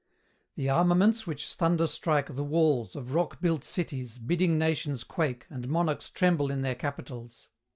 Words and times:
The 0.55 0.67
armaments 0.67 1.27
which 1.27 1.43
thunderstrike 1.45 2.35
the 2.35 2.43
walls 2.43 2.95
Of 2.95 3.13
rock 3.13 3.39
built 3.39 3.63
cities, 3.63 4.17
bidding 4.17 4.57
nations 4.57 5.03
quake, 5.03 5.45
And 5.47 5.69
monarchs 5.69 6.09
tremble 6.09 6.49
in 6.49 6.63
their 6.63 6.73
capitals. 6.73 7.49